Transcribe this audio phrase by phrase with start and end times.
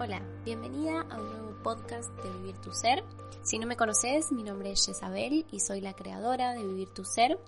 [0.00, 3.04] Hola, bienvenida a un nuevo podcast de Vivir tu Ser.
[3.44, 7.04] Si no me conoces, mi nombre es Jezabel y soy la creadora de Vivir tu
[7.04, 7.38] Ser,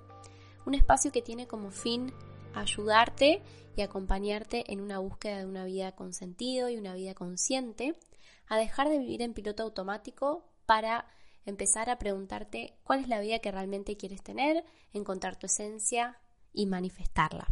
[0.65, 2.13] un espacio que tiene como fin
[2.55, 3.43] ayudarte
[3.77, 7.99] y acompañarte en una búsqueda de una vida con sentido y una vida consciente,
[8.47, 11.09] a dejar de vivir en piloto automático para
[11.47, 16.21] empezar a preguntarte cuál es la vida que realmente quieres tener, encontrar tu esencia
[16.53, 17.49] y manifestarla.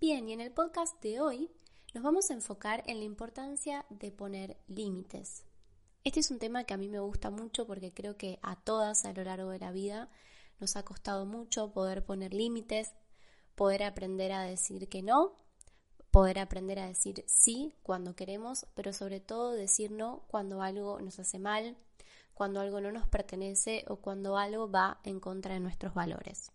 [0.00, 1.50] Bien, y en el podcast de hoy
[1.94, 5.44] nos vamos a enfocar en la importancia de poner límites.
[6.04, 9.04] Este es un tema que a mí me gusta mucho porque creo que a todas
[9.04, 10.10] a lo largo de la vida
[10.58, 12.94] nos ha costado mucho poder poner límites,
[13.54, 15.36] poder aprender a decir que no,
[16.10, 21.18] poder aprender a decir sí cuando queremos, pero sobre todo decir no cuando algo nos
[21.18, 21.76] hace mal,
[22.32, 26.51] cuando algo no nos pertenece o cuando algo va en contra de nuestros valores.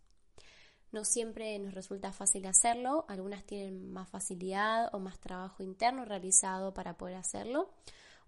[0.97, 6.73] No siempre nos resulta fácil hacerlo, algunas tienen más facilidad o más trabajo interno realizado
[6.73, 7.69] para poder hacerlo,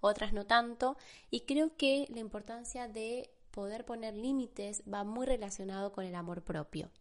[0.01, 0.95] otras no tanto,
[1.31, 6.43] y creo que la importancia de poder poner límites va muy relacionado con el amor
[6.43, 6.91] propio.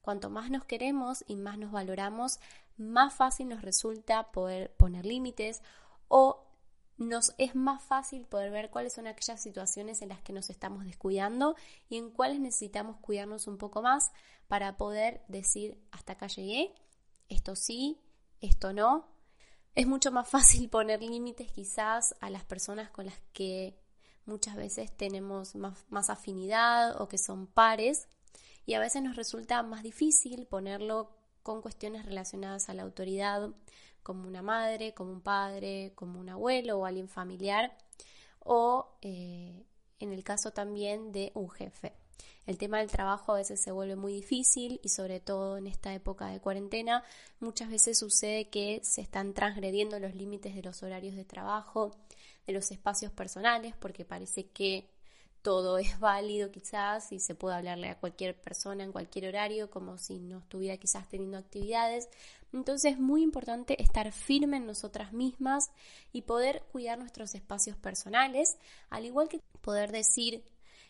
[0.00, 2.40] Cuanto más nos queremos y más nos valoramos,
[2.76, 5.62] más fácil nos resulta poder poner límites
[6.08, 6.44] o
[6.96, 10.84] nos es más fácil poder ver cuáles son aquellas situaciones en las que nos estamos
[10.84, 11.56] descuidando
[11.88, 14.12] y en cuáles necesitamos cuidarnos un poco más
[14.48, 16.74] para poder decir hasta acá llegué,
[17.28, 17.98] esto sí,
[18.40, 19.08] esto no.
[19.74, 23.76] Es mucho más fácil poner límites quizás a las personas con las que
[24.26, 28.08] muchas veces tenemos más, más afinidad o que son pares
[28.66, 31.10] y a veces nos resulta más difícil ponerlo
[31.42, 33.50] con cuestiones relacionadas a la autoridad
[34.04, 37.76] como una madre, como un padre, como un abuelo o alguien familiar,
[38.38, 39.64] o eh,
[39.98, 41.94] en el caso también de un jefe.
[42.46, 45.94] El tema del trabajo a veces se vuelve muy difícil y sobre todo en esta
[45.94, 47.02] época de cuarentena
[47.40, 51.96] muchas veces sucede que se están transgrediendo los límites de los horarios de trabajo,
[52.46, 54.93] de los espacios personales, porque parece que
[55.44, 59.98] todo es válido quizás y se puede hablarle a cualquier persona en cualquier horario como
[59.98, 62.08] si no estuviera quizás teniendo actividades.
[62.54, 65.70] Entonces es muy importante estar firme en nosotras mismas
[66.14, 68.56] y poder cuidar nuestros espacios personales,
[68.88, 70.42] al igual que poder decir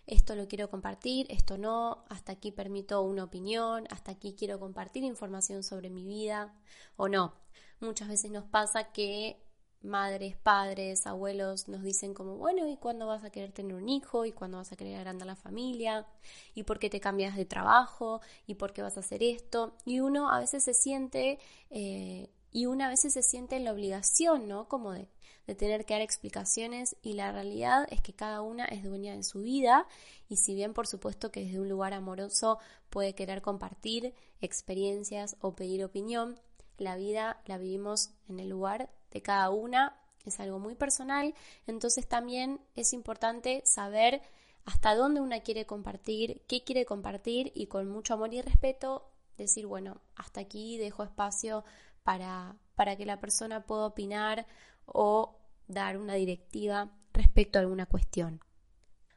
[0.06, 5.02] esto lo quiero compartir, esto no, hasta aquí permito una opinión, hasta aquí quiero compartir
[5.02, 6.54] información sobre mi vida
[6.96, 7.34] o no.
[7.80, 9.43] Muchas veces nos pasa que
[9.84, 14.24] madres, padres, abuelos nos dicen como, bueno, ¿y cuándo vas a querer tener un hijo?
[14.24, 16.06] ¿Y cuándo vas a querer agrandar la familia?
[16.54, 18.20] ¿Y por qué te cambias de trabajo?
[18.46, 19.76] ¿Y por qué vas a hacer esto?
[19.84, 21.38] Y uno a veces se siente,
[21.70, 24.68] eh, y una a veces se siente en la obligación, ¿no?
[24.68, 25.08] Como de,
[25.46, 29.22] de tener que dar explicaciones y la realidad es que cada una es dueña de
[29.22, 29.86] su vida
[30.28, 32.58] y si bien por supuesto que desde un lugar amoroso
[32.90, 36.40] puede querer compartir experiencias o pedir opinión,
[36.78, 41.34] la vida la vivimos en el lugar de cada una, es algo muy personal,
[41.66, 44.20] entonces también es importante saber
[44.64, 49.66] hasta dónde una quiere compartir, qué quiere compartir y con mucho amor y respeto decir,
[49.66, 51.64] bueno, hasta aquí dejo espacio
[52.02, 54.46] para, para que la persona pueda opinar
[54.86, 58.40] o dar una directiva respecto a alguna cuestión.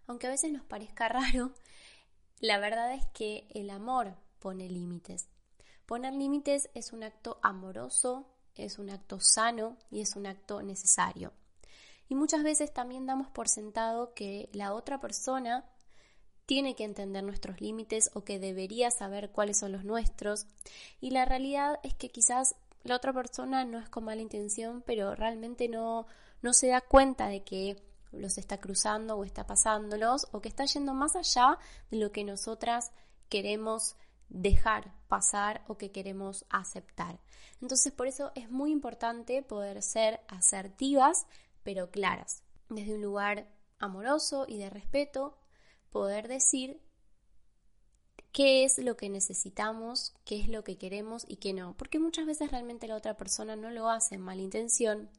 [0.06, 1.54] Aunque a veces nos parezca raro,
[2.40, 5.30] la verdad es que el amor pone límites.
[5.86, 8.28] Poner límites es un acto amoroso,
[8.66, 11.34] es un acto sano y es un acto necesario.
[12.10, 15.66] Y muchas veces también damos por sentado que la otra persona
[16.46, 20.48] tiene que entender nuestros límites o que debería saber cuáles son los nuestros.
[21.02, 25.14] Y la realidad es que quizás la otra persona no es con mala intención, pero
[25.14, 26.08] realmente no,
[26.42, 30.64] no se da cuenta de que los está cruzando o está pasándolos o que está
[30.66, 31.58] yendo más allá
[31.92, 32.92] de lo que nosotras
[33.28, 33.98] queremos
[34.30, 37.20] dejar pasar o que queremos aceptar.
[37.62, 41.28] Entonces por eso es muy importante poder ser asertivas
[41.68, 43.46] pero claras, desde un lugar
[43.78, 45.38] amoroso y de respeto,
[45.90, 46.80] poder decir
[48.32, 52.26] qué es lo que necesitamos, qué es lo que queremos y qué no, porque muchas
[52.26, 55.10] veces realmente la otra persona no lo hace en mala intención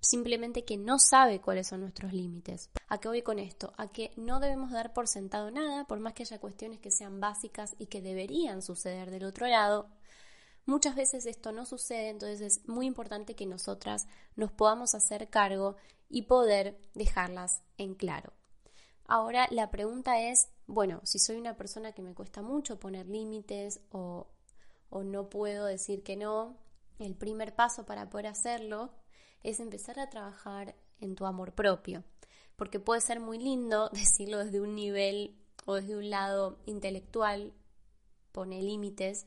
[0.00, 2.70] simplemente que no sabe cuáles son nuestros límites.
[2.88, 3.72] ¿A qué voy con esto?
[3.76, 7.20] A que no debemos dar por sentado nada, por más que haya cuestiones que sean
[7.20, 9.88] básicas y que deberían suceder del otro lado.
[10.66, 14.06] Muchas veces esto no sucede, entonces es muy importante que nosotras
[14.36, 15.76] nos podamos hacer cargo
[16.08, 18.32] y poder dejarlas en claro.
[19.06, 23.80] Ahora la pregunta es, bueno, si soy una persona que me cuesta mucho poner límites
[23.90, 24.28] o,
[24.88, 26.56] o no puedo decir que no,
[26.98, 28.92] el primer paso para poder hacerlo
[29.42, 32.04] es empezar a trabajar en tu amor propio.
[32.56, 37.52] Porque puede ser muy lindo decirlo desde un nivel o desde un lado intelectual,
[38.32, 39.26] pone límites,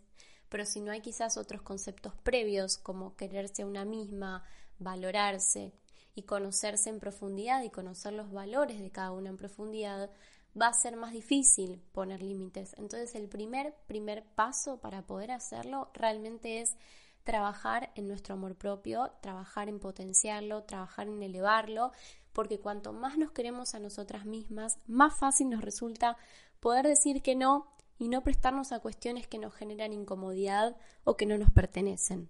[0.49, 4.43] pero si no hay quizás otros conceptos previos como quererse a una misma,
[4.79, 5.73] valorarse
[6.15, 10.11] y conocerse en profundidad y conocer los valores de cada uno en profundidad,
[10.59, 12.75] va a ser más difícil poner límites.
[12.77, 16.75] Entonces el primer, primer paso para poder hacerlo realmente es
[17.23, 21.91] trabajar en nuestro amor propio, trabajar en potenciarlo, trabajar en elevarlo,
[22.33, 26.17] porque cuanto más nos queremos a nosotras mismas, más fácil nos resulta
[26.59, 27.67] poder decir que no
[27.97, 32.29] y no prestarnos a cuestiones que nos generan incomodidad o que no nos pertenecen.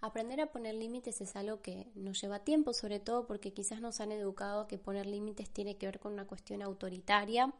[0.00, 4.00] Aprender a poner límites es algo que nos lleva tiempo, sobre todo porque quizás nos
[4.00, 7.54] han educado que poner límites tiene que ver con una cuestión autoritaria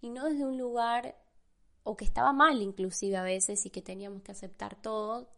[0.00, 1.18] y no desde un lugar
[1.82, 5.28] o que estaba mal inclusive a veces y que teníamos que aceptar todo,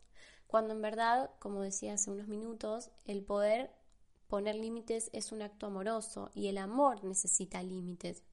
[0.48, 3.70] cuando en verdad, como decía hace unos minutos, el poder
[4.28, 8.24] poner límites es un acto amoroso y el amor necesita límites.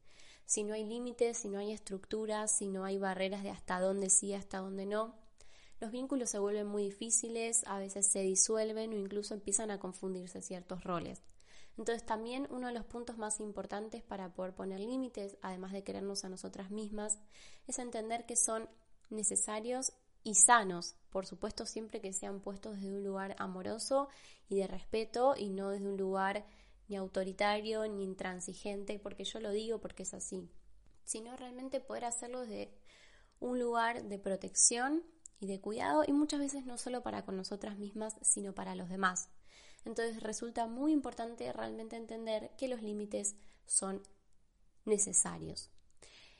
[0.46, 4.10] Si no hay límites, si no hay estructuras, si no hay barreras de hasta dónde
[4.10, 5.14] sí, hasta dónde no,
[5.82, 10.42] los vínculos se vuelven muy difíciles, a veces se disuelven o incluso empiezan a confundirse
[10.42, 11.22] ciertos roles.
[11.78, 16.24] Entonces también uno de los puntos más importantes para poder poner límites, además de querernos
[16.24, 17.20] a nosotras mismas,
[17.68, 18.70] es entender que son
[19.10, 19.92] necesarios
[20.24, 24.10] y sanos, por supuesto siempre que sean puestos desde un lugar amoroso
[24.50, 26.46] y de respeto y no desde un lugar
[26.90, 30.50] ni autoritario ni intransigente, porque yo lo digo porque es así,
[31.06, 32.70] sino realmente poder hacerlo desde
[33.40, 35.04] un lugar de protección
[35.40, 38.90] y de cuidado y muchas veces no solo para con nosotras mismas, sino para los
[38.90, 39.30] demás.
[39.86, 44.04] Entonces resulta muy importante realmente entender que los límites son
[44.84, 45.70] necesarios.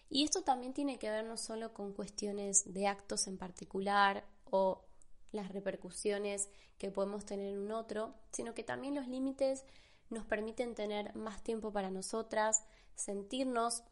[0.10, 4.86] Y esto también tiene que ver no solo con cuestiones de actos en particular o
[5.32, 9.66] las repercusiones que podemos tener en un otro, sino que también los límites
[10.10, 12.64] nos permiten tener más tiempo para nosotras,
[12.96, 13.84] sentirnos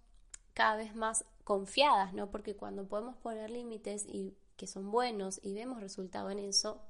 [0.53, 2.29] cada vez más confiadas, ¿no?
[2.29, 6.81] Porque cuando podemos poner límites y que son buenos y vemos resultado en eso,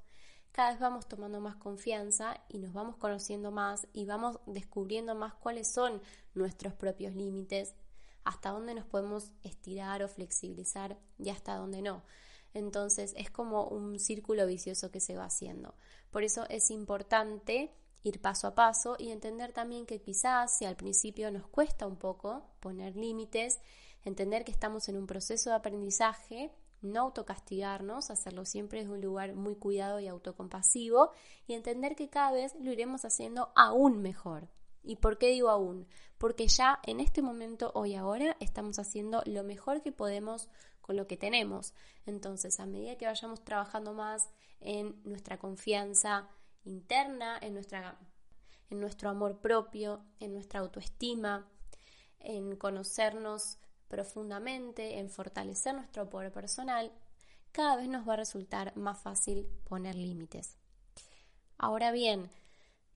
[0.52, 5.34] cada vez vamos tomando más confianza y nos vamos conociendo más y vamos descubriendo más
[5.34, 6.00] cuáles son
[6.34, 7.74] nuestros propios límites,
[8.22, 12.02] hasta dónde nos podemos estirar o flexibilizar y hasta dónde no.
[12.54, 15.74] Entonces es como un círculo vicioso que se va haciendo.
[16.10, 17.70] Por eso es importante
[18.02, 21.96] ir paso a paso y entender también que quizás si al principio nos cuesta un
[21.96, 23.60] poco poner límites,
[24.04, 26.52] entender que estamos en un proceso de aprendizaje
[26.84, 31.10] no autocastigarnos, hacerlo siempre desde un lugar muy cuidado y autocompasivo
[31.46, 34.48] y entender que cada vez lo iremos haciendo aún mejor.
[34.82, 35.86] ¿Y por qué digo aún?
[36.18, 40.48] Porque ya en este momento, hoy ahora, estamos haciendo lo mejor que podemos
[40.84, 41.72] con lo que tenemos.
[42.04, 44.28] Entonces, a medida que vayamos trabajando más
[44.60, 46.28] en nuestra confianza
[46.64, 47.98] interna, en, nuestra,
[48.68, 51.48] en nuestro amor propio, en nuestra autoestima,
[52.18, 53.58] en conocernos
[53.88, 56.92] profundamente en fortalecer nuestro poder personal,
[57.52, 60.58] cada vez nos va a resultar más fácil poner límites.
[61.56, 62.28] Ahora bien,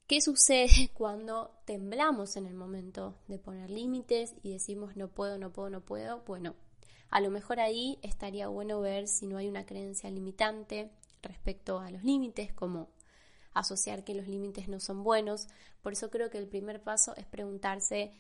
[0.07, 5.53] ¿qué sucede cuando temblamos en el momento de poner límites y decimos no puedo, no
[5.53, 6.23] puedo, no puedo?
[6.27, 6.55] Bueno,
[7.11, 10.91] a lo mejor ahí estaría bueno ver si no hay una creencia limitante
[11.23, 12.89] respecto a los límites, como
[13.55, 15.49] asociar que los límites no son buenos.
[15.83, 18.13] Por eso creo que el primer paso es preguntarse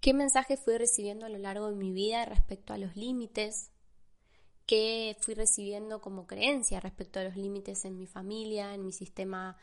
[0.00, 3.70] qué mensaje fui recibiendo a lo largo de mi vida respecto a los límites,
[4.66, 9.56] qué fui recibiendo como creencia respecto a los límites en mi familia, en mi sistema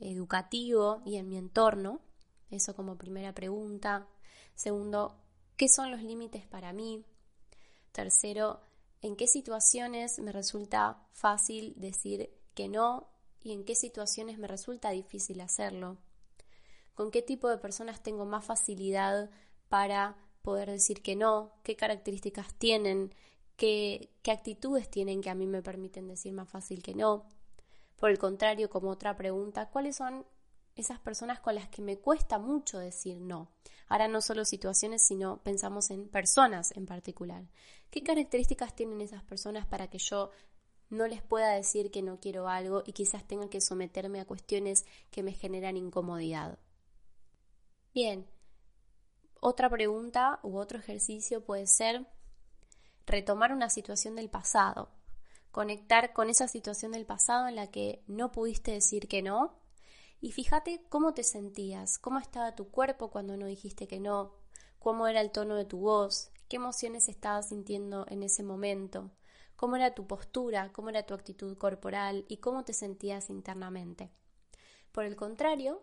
[0.00, 2.00] educativo y en mi entorno.
[2.50, 4.08] Eso como primera pregunta.
[4.54, 5.16] Segundo,
[5.56, 7.04] ¿qué son los límites para mí?
[7.96, 8.60] Tercero,
[9.00, 13.08] ¿en qué situaciones me resulta fácil decir que no
[13.40, 15.96] y en qué situaciones me resulta difícil hacerlo?
[16.94, 19.30] ¿Con qué tipo de personas tengo más facilidad
[19.70, 23.14] para poder decir que no, qué características tienen,
[23.56, 27.26] qué, qué actitudes tienen que a mí me permiten decir más fácil que no.
[27.96, 30.26] Por el contrario, como otra pregunta, ¿cuáles son
[30.76, 33.50] esas personas con las que me cuesta mucho decir no?
[33.88, 37.44] Ahora no solo situaciones, sino pensamos en personas en particular.
[37.90, 40.30] ¿Qué características tienen esas personas para que yo
[40.90, 44.84] no les pueda decir que no quiero algo y quizás tenga que someterme a cuestiones
[45.10, 46.58] que me generan incomodidad?
[47.94, 48.28] Bien,
[49.40, 52.06] otra pregunta u otro ejercicio puede ser
[53.06, 54.90] retomar una situación del pasado,
[55.50, 59.65] conectar con esa situación del pasado en la que no pudiste decir que no
[60.20, 64.34] y fíjate cómo te sentías, cómo estaba tu cuerpo cuando no dijiste que no,
[64.78, 69.10] cómo era el tono de tu voz, qué emociones estabas sintiendo en ese momento,
[69.56, 74.10] cómo era tu postura, cómo era tu actitud corporal y cómo te sentías internamente.
[74.92, 75.82] Por el contrario,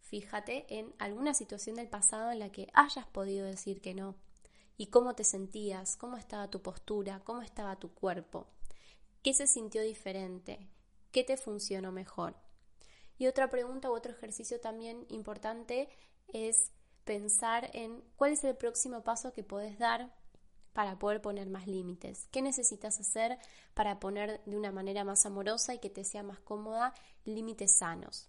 [0.00, 4.16] fíjate en alguna situación del pasado en la que hayas podido decir que no
[4.76, 8.46] y cómo te sentías, cómo estaba tu postura, cómo estaba tu cuerpo.
[9.22, 10.68] ¿Qué se sintió diferente?
[11.12, 12.41] ¿Qué te funcionó mejor?
[13.22, 15.88] Y otra pregunta u otro ejercicio también importante
[16.32, 16.72] es
[17.04, 20.12] pensar en cuál es el próximo paso que puedes dar
[20.72, 22.26] para poder poner más límites.
[22.32, 23.38] ¿Qué necesitas hacer
[23.74, 28.28] para poner de una manera más amorosa y que te sea más cómoda límites sanos?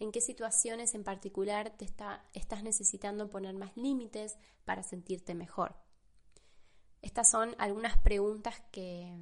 [0.00, 5.76] ¿En qué situaciones en particular te estás necesitando poner más límites para sentirte mejor?
[7.02, 9.16] Estas son algunas preguntas que,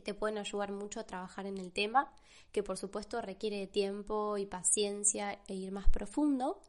[0.00, 2.12] te pueden ayudar mucho a trabajar en el tema,
[2.52, 6.60] que por supuesto requiere de tiempo y paciencia e ir más profundo,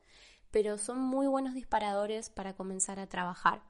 [0.51, 3.61] pero son muy buenos disparadores para comenzar a trabajar.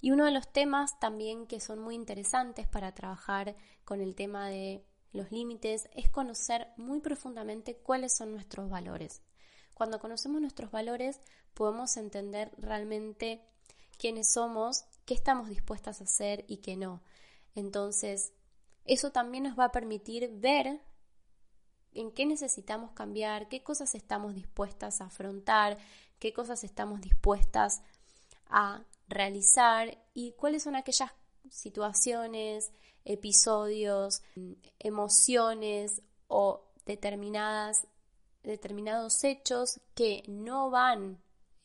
[0.00, 4.48] Y uno de los temas también que son muy interesantes para trabajar con el tema
[4.48, 9.22] de los límites es conocer muy profundamente cuáles son nuestros valores.
[9.72, 11.20] Cuando conocemos nuestros valores
[11.54, 13.40] podemos entender realmente
[13.98, 17.02] quiénes somos, qué estamos dispuestas a hacer y qué no.
[17.54, 18.32] Entonces,
[18.84, 20.80] eso también nos va a permitir ver
[21.94, 25.78] en qué necesitamos cambiar, qué cosas estamos dispuestas a afrontar,
[26.18, 27.82] qué cosas estamos dispuestas
[28.46, 31.10] a realizar y cuáles son aquellas
[31.50, 32.72] situaciones,
[33.04, 34.22] episodios,
[34.78, 37.86] emociones o determinadas,
[38.42, 41.18] determinados hechos que no van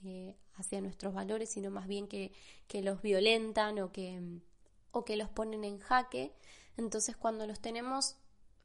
[0.04, 2.32] eh, hacia nuestros valores, sino más bien que,
[2.68, 4.22] que los violentan o que,
[4.92, 6.34] o que los ponen en jaque.
[6.78, 8.18] Entonces cuando los tenemos,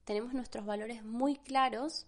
[0.04, 2.06] tenemos nuestros valores muy claros,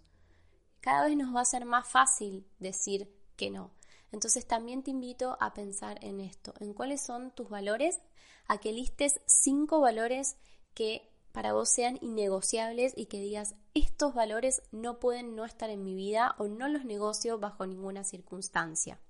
[0.81, 3.73] cada vez nos va a ser más fácil decir que no.
[4.12, 8.00] Entonces también te invito a pensar en esto, en cuáles son tus valores,
[8.47, 10.37] a que listes cinco valores
[10.75, 15.83] que para vos sean innegociables y que digas, estos valores no pueden no estar en
[15.83, 19.00] mi vida o no los negocio bajo ninguna circunstancia.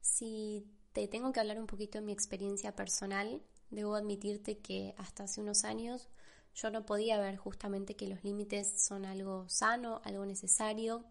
[0.00, 5.24] Si te tengo que hablar un poquito de mi experiencia personal, debo admitirte que hasta
[5.24, 6.08] hace unos años
[6.54, 11.04] yo no podía ver justamente que los límites son algo sano, algo necesario,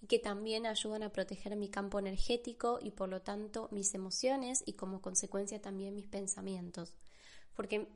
[0.00, 4.62] y que también ayudan a proteger mi campo energético y por lo tanto mis emociones
[4.66, 6.96] y como consecuencia también mis pensamientos.
[7.54, 7.86] Porque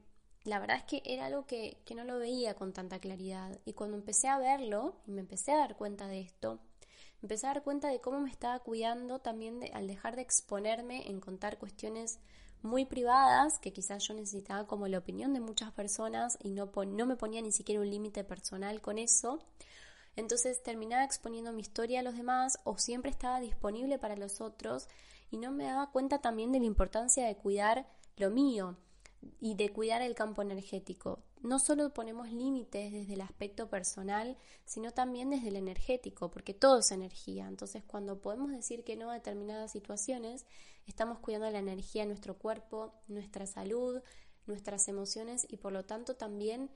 [0.45, 3.73] la verdad es que era algo que, que no lo veía con tanta claridad y
[3.73, 6.61] cuando empecé a verlo y me empecé a dar cuenta de esto,
[7.23, 11.09] empecé a dar cuenta de cómo me estaba cuidando también de, al dejar de exponerme
[11.11, 12.21] en contar cuestiones
[12.66, 17.06] muy privadas que quizás yo necesitaba como la opinión de muchas personas y no, no
[17.06, 19.38] me ponía ni siquiera un límite personal con eso.
[20.16, 24.88] Entonces terminaba exponiendo mi historia a los demás o siempre estaba disponible para los otros
[25.30, 28.76] y no me daba cuenta también de la importancia de cuidar lo mío
[29.40, 31.23] y de cuidar el campo energético.
[31.42, 36.78] No solo ponemos límites desde el aspecto personal, sino también desde el energético, porque todo
[36.78, 37.47] es energía.
[37.47, 40.47] Entonces, cuando podemos decir que no a determinadas situaciones,
[40.87, 44.00] estamos cuidando la energía de nuestro cuerpo, nuestra salud,
[44.47, 46.71] nuestras emociones y por lo tanto también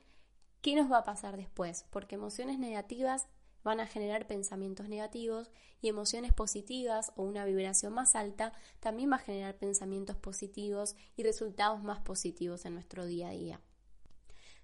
[0.61, 1.87] ¿qué nos va a pasar después?
[1.91, 3.27] Porque emociones negativas
[3.63, 5.51] van a generar pensamientos negativos
[5.83, 11.23] y emociones positivas o una vibración más alta también va a generar pensamientos positivos y
[11.23, 13.61] resultados más positivos en nuestro día a día.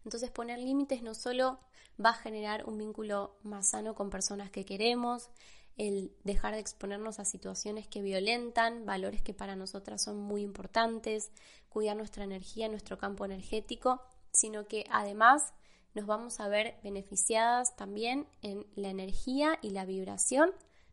[0.05, 1.59] Entonces poner límites no solo
[2.03, 5.31] va a generar un vínculo más sano con personas que queremos,
[5.77, 11.31] el dejar de exponernos a situaciones que violentan, valores que para nosotras son muy importantes,
[11.69, 14.01] cuidar nuestra energía, nuestro campo energético,
[14.33, 15.53] sino que además
[15.97, 20.51] nos vamos a ver beneficiadas también en la energía y la vibración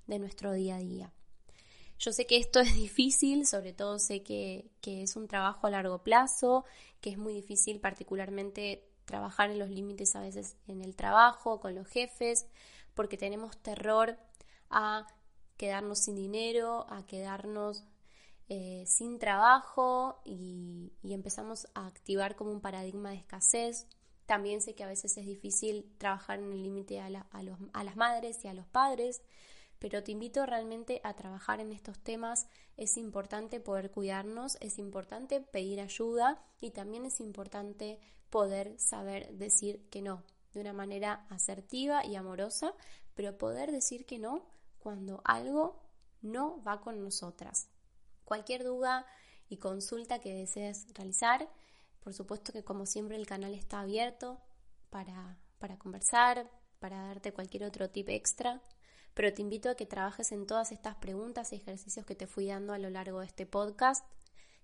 [0.08, 1.12] de nuestro día a día.
[2.00, 6.04] Yo sé que esto es difícil, sobre todo sé que, es un trabajo a largo
[6.04, 6.64] plazo,
[7.02, 11.76] que es muy difícil particularmente trabajar en los límites a veces en el trabajo, con
[11.76, 12.48] los jefes,
[12.94, 14.18] porque tenemos terror
[14.70, 15.06] a
[15.58, 17.84] quedarnos sin dinero, a quedarnos
[18.48, 23.86] eh, sin trabajo y empezamos a activar como un paradigma de escasez.
[24.26, 28.48] También sé que a veces es difícil trabajar en el límite a, las madres y
[28.48, 29.22] a los padres,
[29.80, 32.48] pero te invito realmente a trabajar en estos temas.
[32.78, 38.00] Es importante poder cuidarnos, es importante pedir ayuda y también es importante
[38.30, 42.74] poder saber decir que no de una manera asertiva y amorosa,
[43.16, 44.46] pero poder decir que no
[44.80, 45.82] cuando algo
[46.22, 47.68] no va con nosotras.
[48.24, 49.06] Cualquier duda
[49.50, 51.50] y consulta que desees realizar,
[52.04, 54.42] por supuesto que como siempre el canal está abierto
[54.90, 58.62] para, para conversar, para darte cualquier otro tip extra,
[59.14, 62.48] pero te invito a que trabajes en todas estas preguntas y ejercicios que te fui
[62.48, 64.06] dando a lo largo de este podcast.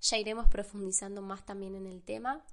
[0.01, 2.43] Ya iremos profundizando más también en el tema,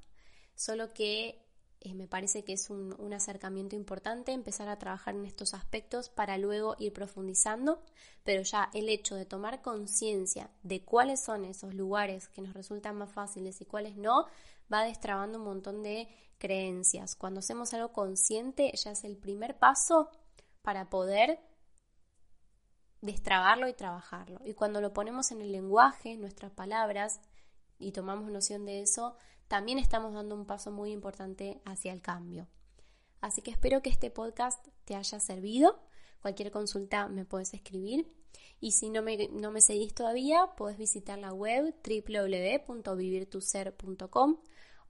[0.54, 1.42] solo que
[1.80, 6.08] eh, me parece que es un, un, acercamiento importante empezar a trabajar en estos aspectos
[6.08, 7.82] para luego ir profundizando,
[8.24, 12.96] pero ya el hecho de tomar conciencia de cuáles son esos lugares que nos resultan
[12.96, 14.26] más fáciles y cuáles no,
[14.72, 16.08] va destrabando un montón de
[16.38, 17.16] creencias.
[17.16, 20.10] Cuando hacemos algo consciente ya es el primer paso
[20.62, 21.40] para poder
[23.00, 24.40] destrabarlo y trabajarlo.
[24.44, 27.20] Y cuando lo ponemos en el lenguaje, nuestras palabras,
[27.78, 29.16] y tomamos noción de eso,
[29.48, 32.48] también estamos dando un paso muy importante hacia el cambio.
[33.20, 35.78] Así que espero que este podcast te haya servido.
[36.20, 38.12] Cualquier consulta me puedes escribir.
[38.60, 44.36] Y si no me, no me seguís todavía, puedes visitar la web www.vivirtuser.com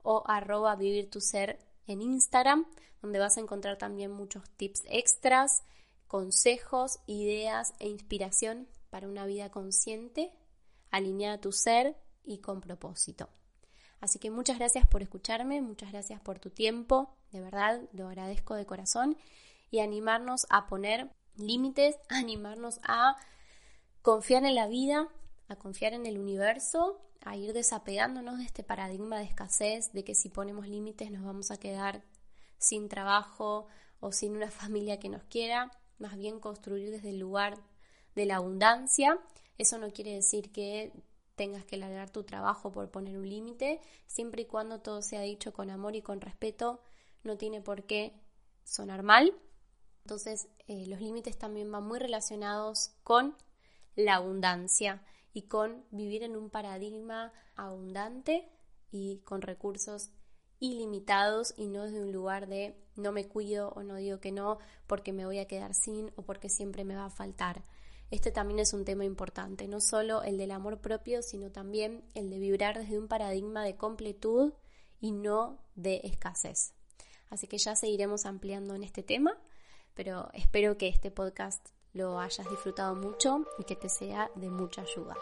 [0.03, 2.65] o arroba vivirtuser en Instagram,
[3.01, 5.63] donde vas a encontrar también muchos tips extras,
[6.07, 10.31] consejos, ideas e inspiración para una vida consciente,
[10.91, 13.29] alineada a tu ser y con propósito.
[13.99, 18.55] Así que muchas gracias por escucharme, muchas gracias por tu tiempo, de verdad lo agradezco
[18.55, 19.17] de corazón
[19.71, 23.17] y animarnos a poner límites, animarnos a
[24.01, 25.09] confiar en la vida,
[25.47, 30.15] a confiar en el universo, a ir desapegándonos de este paradigma de escasez, de que
[30.15, 32.03] si ponemos límites nos vamos a quedar
[32.57, 33.67] sin trabajo
[33.99, 37.57] o sin una familia que nos quiera, más bien construir desde el lugar
[38.15, 39.19] de la abundancia.
[39.57, 40.91] Eso no quiere decir que
[41.35, 45.53] tengas que largar tu trabajo por poner un límite, siempre y cuando todo sea dicho
[45.53, 46.81] con amor y con respeto,
[47.23, 48.13] no tiene por qué
[48.63, 49.33] sonar mal.
[50.03, 53.35] Entonces, eh, los límites también van muy relacionados con
[53.95, 58.49] la abundancia y con vivir en un paradigma abundante
[58.91, 60.11] y con recursos
[60.59, 64.57] ilimitados y no desde un lugar de no me cuido o no digo que no
[64.87, 67.63] porque me voy a quedar sin o porque siempre me va a faltar.
[68.09, 72.29] Este también es un tema importante, no solo el del amor propio, sino también el
[72.29, 74.53] de vibrar desde un paradigma de completud
[75.01, 76.73] y no de escasez.
[77.29, 79.37] Así que ya seguiremos ampliando en este tema,
[79.93, 84.83] pero espero que este podcast lo hayas disfrutado mucho y que te sea de mucha
[84.83, 85.17] ayuda.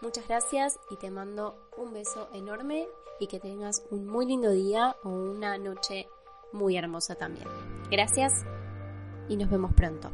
[0.00, 2.88] Muchas gracias y te mando un beso enorme
[3.20, 6.08] y que tengas un muy lindo día o una noche
[6.52, 7.48] muy hermosa también.
[7.90, 8.44] Gracias
[9.28, 10.10] y nos vemos pronto.